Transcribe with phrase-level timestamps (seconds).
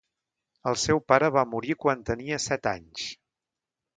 [0.71, 3.07] El seu pare va morir quan tenia set anys.